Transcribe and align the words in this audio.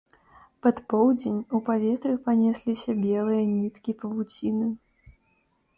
Пад 0.65 0.79
поўдзень 0.93 1.35
у 1.57 1.61
паветры 1.67 2.13
панесліся 2.31 2.91
белыя 3.05 3.43
ніткі 3.53 3.91
павуціны. 4.03 4.67